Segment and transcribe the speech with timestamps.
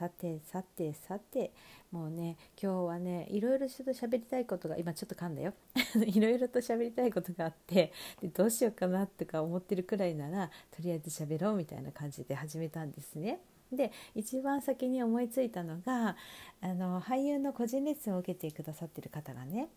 [0.00, 1.52] さてさてさて
[1.92, 5.52] もうね今日はねいろいろちょっと喋りたいことが今ちょっと噛んだよ
[6.06, 13.40] いろいろと喋りたいことがあってでどうしようかなとか思ってるくらいならとりあえず喋ろうみたいな感じで始めたんですね。
[13.70, 16.16] で一番先に思いついたのが
[16.62, 19.68] あの俳優の個人レッスンを受けてくださってる方がね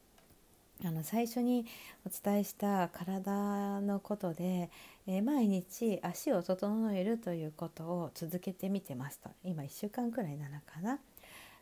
[0.86, 1.66] あの最初に
[2.06, 4.70] お伝えした体のことで、
[5.08, 11.00] えー毎日足を整えるということを続けてみてますと今1週間くらいなのかな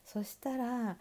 [0.06, 0.98] そしたら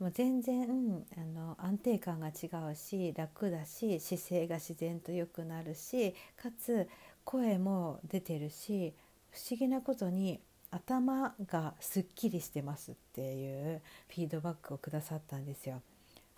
[0.00, 6.88] もう全然あの安定感が違うし楽だし姿勢が自然と良くなるしかつ
[7.24, 8.94] 声も出てるし
[9.30, 15.82] 不思議なことに頭がすっきりしてますっていうフィードバックをくださったんですよ。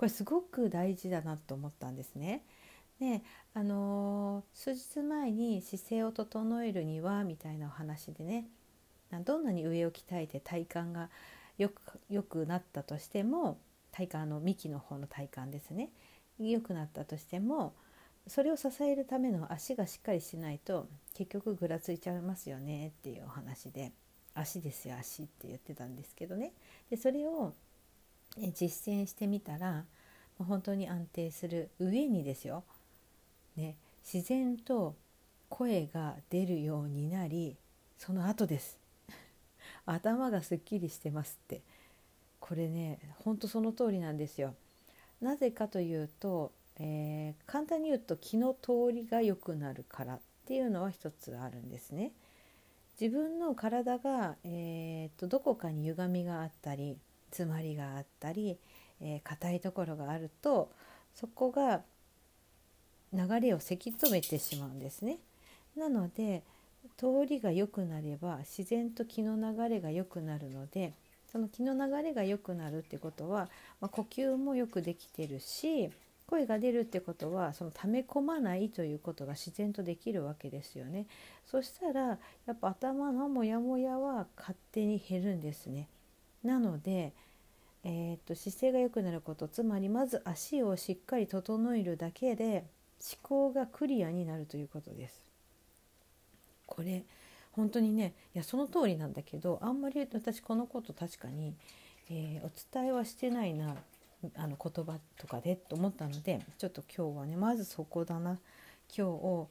[0.02, 2.42] これすごく大事だなと思ったんですね。
[2.98, 3.22] で
[3.54, 8.48] あの数日前に姿勢を整えるにはみたいなお話でね
[9.24, 11.08] どんなに上を鍛えて体幹が
[11.56, 13.60] よくよくなったとしても
[13.92, 15.90] 体幹の幹の方の体幹ですね
[16.36, 17.72] 良くなったとしても
[18.26, 23.92] それを支えるための足がしっかりしないと結局ぐらついちゃいますよねっていうお話で
[24.34, 26.54] 足ですよ足って言ってたんですけどね
[26.90, 27.54] でそれを
[28.36, 29.84] 実践してみたら
[30.38, 32.64] 本当に安定する上にですよ、
[33.56, 33.76] ね、
[34.10, 34.94] 自然と
[35.48, 37.56] 声が出るようになり
[37.98, 38.78] その後です
[39.86, 41.60] 頭がすっきりしてますって
[42.40, 44.54] これね本当その通りなんですよ。
[45.20, 52.10] なぜかというと、えー簡単に言うと気の通りが良くなるからっていうのは一つあるんですね。
[53.00, 56.98] 自分の体が、えーとどこかに歪みがあったり
[57.32, 58.58] 詰まりがあったり
[59.00, 60.70] えー硬いところがあると
[61.14, 61.80] そこが
[63.12, 65.18] 流れをせき止めてしまうんですね。
[65.76, 66.42] なので
[66.96, 70.92] 通りが良くなれば自然と気の流れが良くなるので
[71.30, 73.48] その気の流れが良くなるってことは、
[73.80, 75.90] まあ、呼吸もよくできてるし
[76.26, 81.06] 声が出るってことはその溜め込まないということが自然とできるわけですよね。
[81.46, 85.88] そしたらやっぱ頭のモヤモヤは勝手に減るんですね。
[86.44, 87.12] なので
[87.84, 92.64] えー、と姿勢が良くなることつまりまず足をしっかり整えるだけで
[93.00, 95.20] 思考がクリアになるということです。
[96.66, 97.02] これ
[97.50, 101.54] 本当にねいやその通りなんだけどあんまり私このこと確かに、
[102.08, 103.76] えーお伝えはしてないな
[104.36, 108.38] あの言葉とかでと思ったのでちょっと今日はねまずそこだな
[108.96, 109.48] 今日を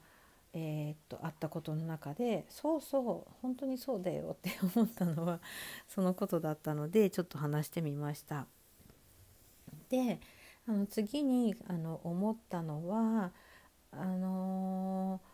[0.54, 5.40] えーっとあったことの中でそうそう本当にそうだよって思ったのは
[5.88, 8.46] そのことだったのでちょっと話してみました。
[9.88, 10.20] で
[10.66, 13.32] あの次にあの思ったのは
[13.92, 15.32] あのー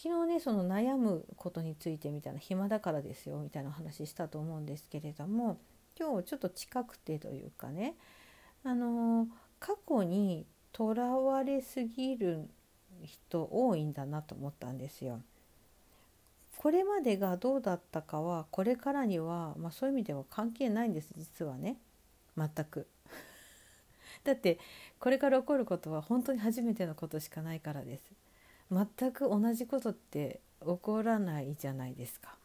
[0.00, 5.58] 昨日ねその悩むことについてみたいな暇だからですよみたいな話したと思うんですけれども
[5.98, 7.96] 今日ちょっと近くてというかね
[8.64, 9.28] あのー
[9.60, 12.48] 過去にとらわれすぎる
[13.04, 15.20] 人多いんだなと思ったんですよ。
[16.56, 21.76] これまでがどうだったかはこれからには、まあ、そういう意味では関係ないんです実はね
[22.36, 22.88] 全く。
[24.24, 24.58] だって
[24.98, 28.12] これから起こることは本当に初めてのことしかないからです。
[28.70, 32.36] 全く同じことって起こらないじゃないですか。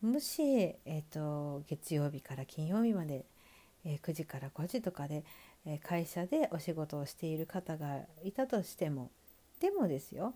[0.00, 3.24] もし、えー、と月曜日から金曜日まで、
[3.84, 5.24] えー9時から5時とかで、
[5.82, 9.10] 会社でお仕事をしている方がいたとしても
[9.60, 10.34] でもですよ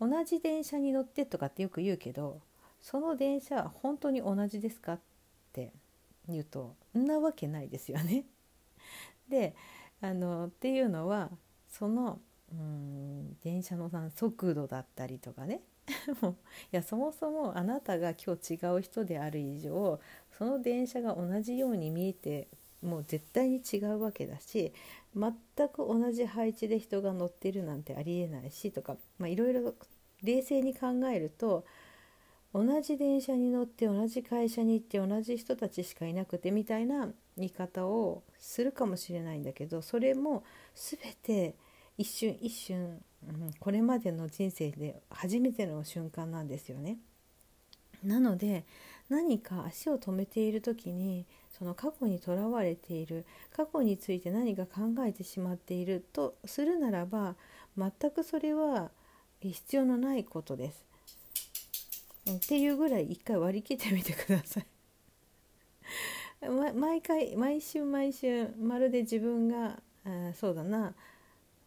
[0.00, 2.40] 同じ電車に乗ってとかってよく言うけど
[2.80, 5.00] その電車は本当に同じですかっ
[5.52, 5.72] て
[6.28, 8.24] 言うとんなわけないですよね。
[9.28, 9.54] で
[10.00, 11.30] あのっていうのは
[11.68, 12.20] その
[12.52, 15.60] うん電車の速度だったりとかね
[16.72, 20.00] いやそもそもあなたが今日違う人である以上
[20.36, 22.48] その電車が同じように見えて
[22.82, 24.72] もう絶対に違うわけだし
[25.16, 25.32] 全
[25.68, 29.74] く同じ配置で人が乗ってるなんてありえないしとかいろいろ
[30.22, 31.64] 冷静に考えると
[32.54, 41.54] 同じ電車に乗って同じ会社に行って同じ人たちしかいなくてみたいな言い方をするかもしれないんだけどそれも全て
[41.98, 46.98] 一瞬一瞬、うんこれまでの人生で初めての瞬間なんですよね。
[48.04, 48.64] なので
[49.08, 51.26] 何か足を止めている時に
[51.58, 53.24] その過去にとらわれている
[53.54, 57.34] 過去について何か考えてしまっているとするならば
[57.76, 58.90] 全くそれは
[59.40, 60.84] 必要のないことです。
[62.30, 64.66] っていうぐらい一回割り切ってみてください。
[66.74, 70.94] 毎回毎週毎週まるで自分があそうだな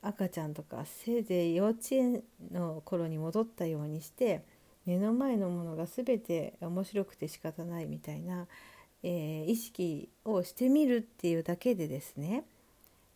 [0.02, 4.44] 赤ちゃんとかせいぜい幼稚園の頃に戻ったようにして
[4.86, 8.48] 目の前のものが全て面白くて仕方ないみたいな、
[9.04, 12.44] えー、意識をしてみるっていうだけでですね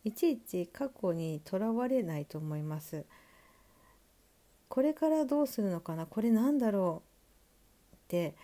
[0.04, 3.04] いちいち過去にとらわれないと思います。
[4.68, 6.06] これからどうするのかな？
[6.06, 7.02] これなんだろ
[7.92, 7.94] う？
[7.94, 8.34] って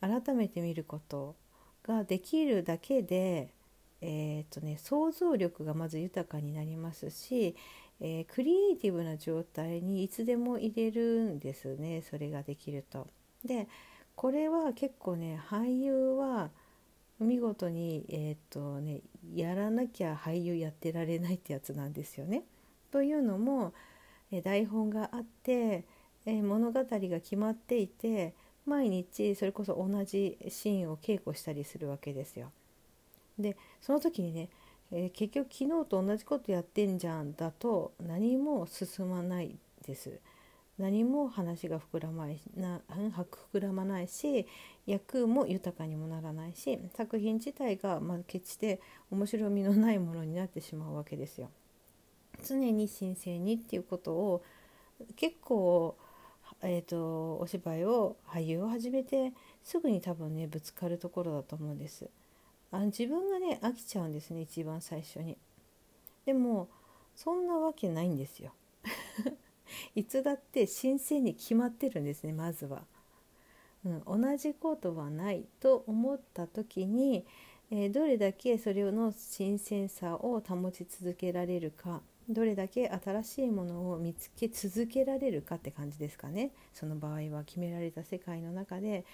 [0.00, 1.34] 改めて見ること
[1.82, 3.48] ができるだけで、
[4.02, 7.56] えーとね、想像力がまず豊かになりますし、
[8.00, 13.06] えー、クリエイティブな状態にいつでも入れるんですねそれができると。
[13.44, 13.68] で
[14.16, 16.50] これは結構ね俳優は
[17.24, 19.00] 見事に、えーとね、
[19.34, 22.44] やらなきゃ俳優やってられないってやつなんですよね。
[22.90, 23.72] というのも、
[24.32, 25.84] え台本があって、
[26.26, 28.34] え物語が決まっていて
[28.66, 32.52] 毎日それこそ同じシーンを稽古したりするわけですよ。
[33.38, 34.50] でその時にね
[34.92, 39.56] えー、結局昨日と同じことやってんじゃんだと何も進まない
[39.86, 40.20] です。
[40.80, 44.46] 何も話が膨らまないな膨らまないし
[44.86, 48.80] 役も豊かにもならないし作品自体がまあ決して
[49.10, 51.50] 面白みのないものになってしまうわけですよ。
[52.42, 54.42] 常に神聖にっていうことを
[55.16, 55.96] 結構、
[56.62, 62.08] えーとお芝居を俳優を始めてすぐに多分ねぶつかるところだと思うんです。
[62.72, 65.36] あの自分がね飽きちゃうんですね一番最初に
[66.24, 66.68] でも
[67.16, 68.52] そんなわけないんですよ
[69.94, 72.82] いつだって新鮮に決まってるんですねまずは、
[73.84, 77.24] うん、同じことはないと思った時に、
[77.70, 89.04] えー、どれだけそれの新鮮さを保ち続けられるかどれだけ新しいものを見つけ続けられるかって感じですかねその場合は決められた世界の中で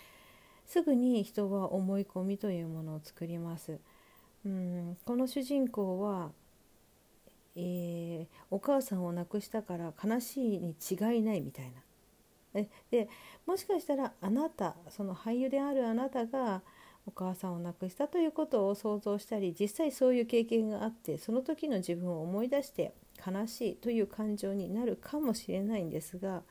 [0.67, 3.79] すぐに人は思い込みというものを作ります。
[4.45, 6.31] うんこの主人公は、
[7.57, 11.73] えー、お母さんを亡くしたから悲しいに違いないみたいな。
[12.91, 13.09] で
[13.45, 16.63] もしかしたらあなたその俳優であるあなたが
[17.07, 22.95] お母さんを亡くしたということを想像したり実際そういう経験があってその時の自分を思い出して
[23.25, 26.43] 悲しいという感情になるかもしれないんですが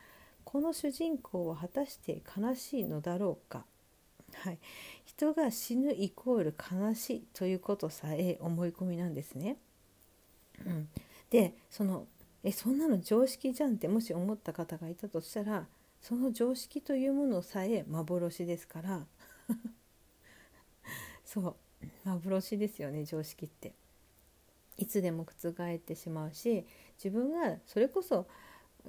[0.44, 3.66] この主人公は果たして悲しいのだろうか
[4.34, 4.60] はい、
[5.06, 9.58] 人が死ぬイコール悲しいということさえ思い込みなんですね。
[10.66, 10.90] うん、
[11.30, 12.08] でその
[12.44, 15.66] えそんなの常識じゃんってもし思った方がいたとしたら
[16.02, 19.06] その常識というものさえ幻ですから。
[21.26, 21.56] そう。
[22.04, 23.74] 幻ですよね常識って。
[24.78, 26.66] いつでも覆ってしまうし
[26.98, 28.28] 自分がそれこそ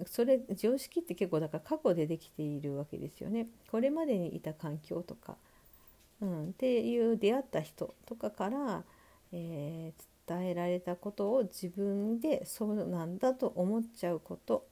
[0.06, 3.48] それ常識って結構だから過去でできているわけですよね。
[3.70, 5.36] これまでにいた環境とか、
[6.20, 8.84] うん、っていう出会った人とかから、
[9.32, 10.02] えー、
[10.34, 14.66] えられたことを自分でそうなんだと思っちゃうこと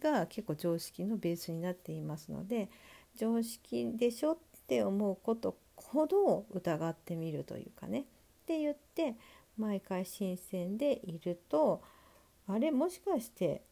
[0.00, 2.68] が結構常識のベースになっていますので
[3.16, 4.36] 常識でしょっ
[4.66, 8.04] て思うことほど疑ってみるというかねっ
[8.46, 9.14] て言って
[9.58, 11.82] 毎回新鮮でいると
[12.46, 13.62] あれもしかして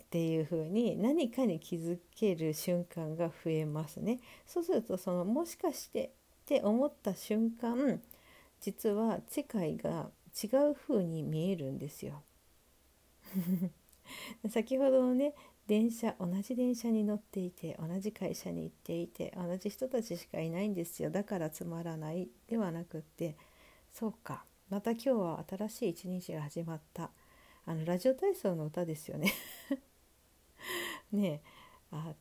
[0.00, 4.20] っていう風に何かに気づける瞬間が増えますね。
[4.46, 8.00] そうするとそのもしかしてって思った瞬間
[8.60, 10.10] 実は世界が
[10.42, 12.22] 違う風に見えるんですよ。
[14.48, 15.34] 先ほどのね
[15.66, 21.10] 電車同じ電車に乗っていて同じ会社に行っていて同じ人たちしかいないんですよ。
[21.10, 23.36] だからつまらないではなくって。
[23.90, 24.44] そうか。
[24.68, 27.10] また今日は新しい一日が始まった。
[27.64, 29.32] あのラジオ体操の歌ですよね。
[31.12, 31.42] ね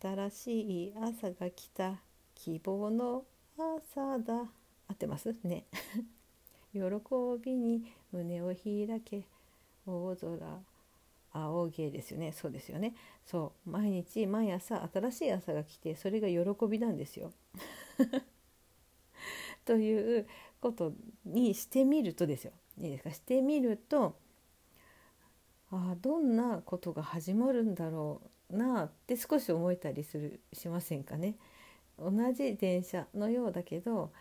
[0.01, 2.01] 新しい朝が来た。
[2.35, 3.25] 希望の
[3.57, 4.51] 朝だ。
[4.87, 5.35] 合ってます？
[5.43, 5.65] ね。
[6.73, 6.79] 喜
[7.43, 9.25] びに胸を開け
[9.85, 10.61] 大空
[11.33, 12.31] 青毛ですよね。
[12.33, 12.95] そうですよね。
[13.25, 13.69] そう。
[13.69, 17.31] 毎日毎朝新しい朝が来てそれが喜びなんですよ。
[19.65, 20.27] という
[20.59, 20.93] こと
[21.25, 22.53] にしてみるとですよ。
[22.79, 23.11] いいですか？
[23.11, 24.15] してみると
[25.71, 31.35] あどんなことが始まるんだろうなって少し思えたりするしませんかね。
[31.99, 34.11] 同じ電車のようだけど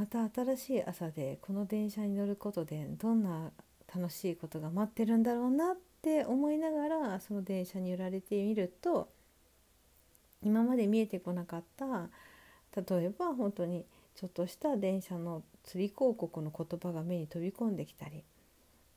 [0.00, 3.50] また新しい朝でこの電車に乗ることでどんな
[3.94, 9.10] 楽しいことが待ってるんだろうなって思いながらその電車に揺られてみると
[10.42, 12.08] 今まで見えてこなかった
[12.80, 13.84] 例えば本当に
[14.16, 18.24] ちょっとした電車の釣り広告の言葉が目に飛び込んできたり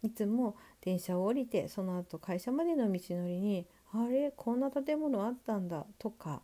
[0.03, 6.39] いつも電車を降りてその後会社までの道のりにあれこんな建物あったんだとか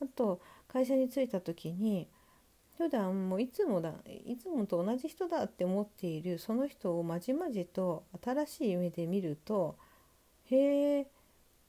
[0.00, 2.08] あと会社に着いた時に
[2.78, 3.94] 普段もいつもだ
[4.26, 9.76] いつもと同じ人だって思っているその人をまじまじと新しい目で見ると
[10.50, 11.06] へえ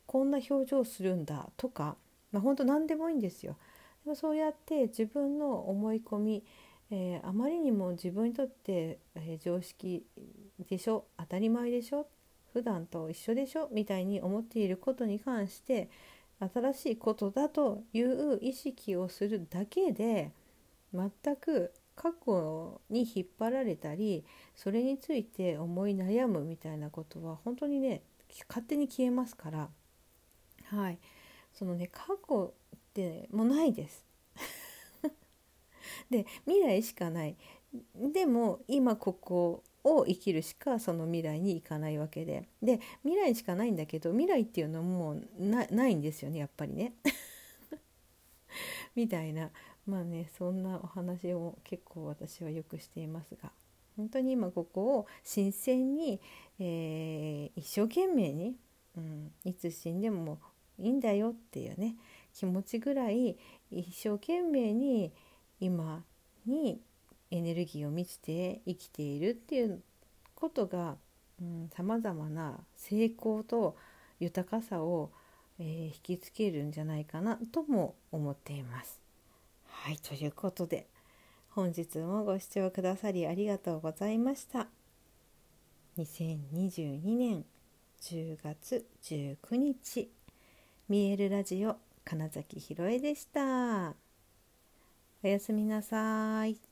[0.06, 1.96] こんな表情するんだとか、
[2.32, 3.58] まあ、本当何でもいいんですよ。
[4.04, 6.44] でもそうやって自分の思い込み、
[6.92, 10.06] えー、あまりにも自分にとって、えー、常識
[10.70, 12.08] でしょ当たり前でしょ
[12.54, 15.90] 普段と一緒でしょみたいに思っていることに関して
[16.40, 20.32] 新しいことだという意識をするだけで
[20.94, 24.24] 全く過去に引っ張られたり
[24.56, 28.03] それについて思い悩むみたいなことは本当にね
[28.48, 29.70] 勝手に消えますから。
[30.65, 31.00] はい。
[31.53, 34.06] そのね過去ってもうないです。
[36.10, 37.38] で未来しかない。
[37.96, 42.48] でも今ここを生きるしかその未来に行かないわけで。
[42.62, 46.94] で未来しかないんだけど未来っていうのももうないんですよねやっぱりね。
[48.96, 49.51] みたいな。
[49.88, 53.51] まあねそんなお話を結構私はよくしていますが
[53.96, 56.22] 本当に今ここを新鮮に、
[56.60, 58.56] えー、一生懸命に、
[58.96, 60.39] うん、いつ死んでも
[60.77, 61.96] いいんだよっていうね
[62.34, 63.38] 気持ちぐらい
[63.72, 65.12] 一生懸命に
[65.60, 66.03] 今
[66.46, 66.79] に
[67.32, 69.82] エネルギーを満ちて生きているっていう
[70.36, 70.96] ことが
[71.75, 73.75] さまざまな成功と
[74.20, 75.12] 豊かさを、
[75.60, 79.07] えー、引きつけるんじゃないかなとも思っています。
[79.84, 80.88] はいということで
[81.50, 84.67] 本日もご視聴くださりありがとうございました。
[85.98, 87.46] 2022年
[88.01, 90.12] 10月19日
[90.89, 93.96] 見えるラジオ金崎ひろえでした。
[95.24, 96.67] おやすみなさい。